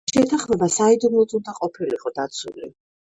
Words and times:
შეთანხმება 0.11 0.69
საიდუმლოდ 0.77 1.35
უნდა 1.41 1.53
ყოფილიყო 1.59 2.13
დაცული. 2.17 2.73